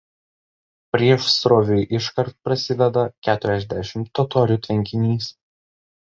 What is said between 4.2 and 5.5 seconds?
totorių tvenkinys.